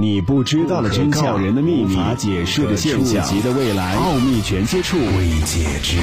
[0.00, 6.02] 你不知道的真相，人的秘密，无解释的现象，级的未来，奥秘全接触，未解之谜，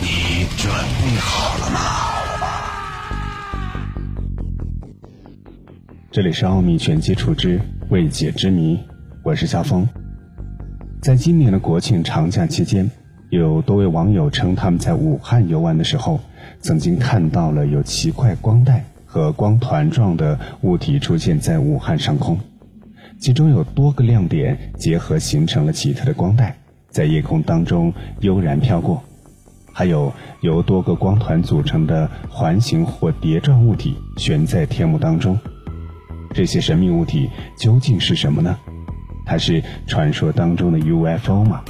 [0.00, 1.80] 你准备好了吗？
[6.12, 8.78] 这里是奥秘全接触之未解之谜，
[9.24, 9.84] 我是肖峰。
[11.02, 12.88] 在今年的国庆长假期间，
[13.30, 16.20] 有多位网友称他们在武汉游玩的时候，
[16.60, 22.38] 曾经看到了有奇怪光带和光团状的物体出现在武汉上空。
[23.18, 26.56] 其中有多个亮点结合形成了奇特的光带，
[26.90, 29.02] 在夜空当中悠然飘过；
[29.72, 35.38] 还有由多个光团组成的环形或碟状物体悬在天幕当中。
[36.34, 38.58] 这些神秘物体究竟是什么呢？
[39.24, 41.62] 它是传说当中的 UFO 吗？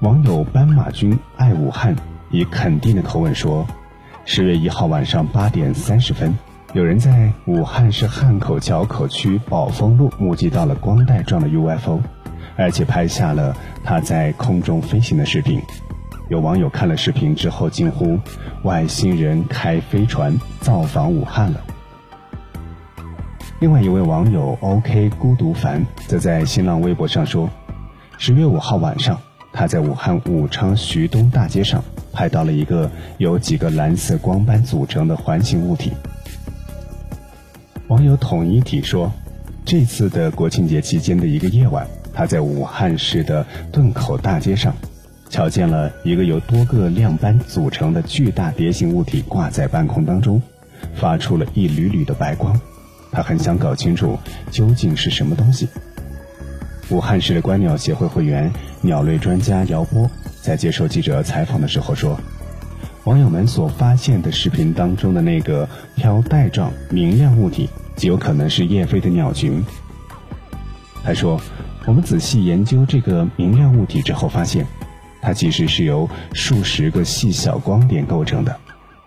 [0.00, 1.96] 网友斑马君爱武汉
[2.30, 3.66] 以肯定的口吻说
[4.24, 6.32] ：“十月一号晚上八点三十分。”
[6.76, 11.98] 有人在武汉市汉口硚口区宝丰路目击到了光带状的 UFO，
[12.54, 15.58] 而且拍下了它在空中飞行的视频。
[16.28, 18.18] 有网友看了视频之后惊呼
[18.62, 21.64] ：“外星人开飞船造访武汉了！”
[23.58, 27.48] 另外一位网友 OK 孤独凡则在新浪微博上说
[28.18, 29.18] ：“十月五号晚上，
[29.50, 35.90] 他在武汉武昌徐东大街上拍到了一个由几个蓝色光斑组成的环形物体。”
[37.88, 39.12] 网友统一体说，
[39.64, 44.74] 这次的国庆节期间的一个夜晚，他在武汉市的顿口大街上，
[45.30, 50.42] 瞧见了一个由多个亮斑组成的巨大蝶形物体挂在半空当中，
[50.96, 52.60] 发出了一缕缕的白光。
[53.12, 54.18] 他很想搞清楚
[54.50, 55.68] 究竟是什么东西。
[56.90, 60.10] 武汉市的观鸟协会会员、鸟类专家姚波
[60.42, 62.18] 在接受记者采访的时候说。
[63.06, 69.62] 网友们所发现的视频当中的那个飘带状明亮物体，极有可能是夜飞的鸟群。
[71.04, 71.40] 他说
[71.86, 74.66] ：“我们仔细研究这个明亮物体之后，发现
[75.22, 78.56] 它其实是由数十个细小光点构成的。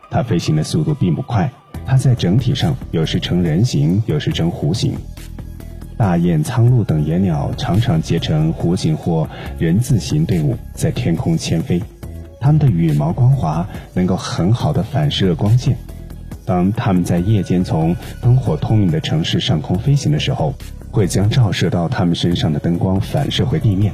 [0.10, 1.52] 它飞行的速度并不快，
[1.86, 4.94] 它在整体上有时呈人形，有时呈弧形。
[5.98, 9.28] 大雁、苍鹭等野鸟常常结成弧形或
[9.58, 11.84] 人字形队伍，在天空迁飞。”
[12.40, 15.78] 它们的羽毛光滑，能够很好的反射光线。
[16.46, 20.54] 当它们在夜间从灯火通明的城市上空飞行的时候，
[20.90, 23.94] 会将照射到它们身上的灯光反射回地面。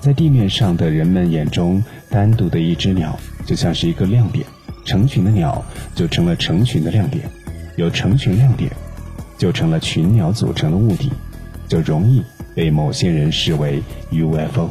[0.00, 4.46] 在地面上的人们眼中，单独的一只鸟就像是一个亮点，
[4.84, 5.62] 成群的鸟
[5.94, 7.28] 就成了成群的亮点，
[7.76, 8.70] 有成群亮点，
[9.36, 11.10] 就成了群鸟组成的物体，
[11.68, 12.22] 就容易
[12.54, 14.70] 被某些人视为 UFO。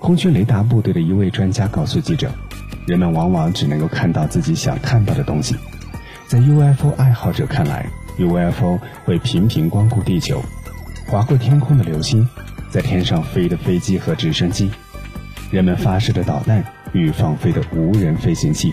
[0.00, 2.32] 空军雷达部队的一位专家告诉记者
[2.88, 5.54] ：“人们往往只能够看到自己想看到的东西。
[6.26, 7.86] 在 UFO 爱好者看来
[8.18, 10.42] ，UFO 会频频光顾地球，
[11.06, 12.26] 划过天空的流星，
[12.70, 14.70] 在天上飞的飞机和直升机，
[15.50, 18.72] 人们发射的导弹与放飞的无人飞行器，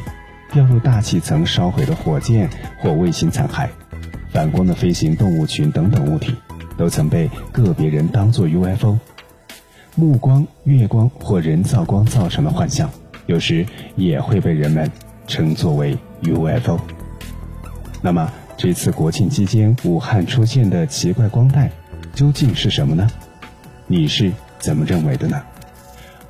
[0.53, 2.49] 掉入大气层烧毁的火箭
[2.79, 3.67] 或卫星残骸，
[4.31, 6.33] 反光的飞行动物群等等物体，
[6.77, 8.97] 都曾被个别人当作 UFO。”
[9.99, 12.87] 目光、月光或人造光造成的幻象，
[13.25, 13.65] 有时
[13.95, 14.91] 也会被人们
[15.25, 16.79] 称作为 UFO。
[18.03, 21.71] 那么，这次国庆期间武汉出现的奇怪光带，
[22.13, 23.09] 究竟是什么呢？
[23.87, 25.41] 你是怎么认为的呢？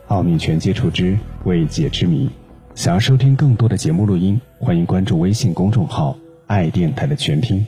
[0.08, 2.30] 奥秘全接触之未解之谜。
[2.74, 6.18] 想要收听更多的节目录音，欢迎关注微信公众号
[6.48, 7.68] “爱电台”的全拼。